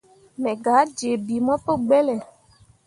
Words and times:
Me 0.41 0.51
gah 0.63 0.85
jii 0.97 1.21
bii 1.25 1.43
mo 1.45 1.55
pu 1.63 1.73
gbelle. 1.85 2.15